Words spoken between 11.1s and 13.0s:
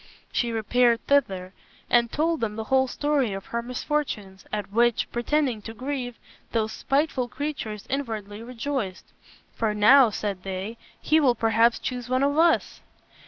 will perhaps choose one of us."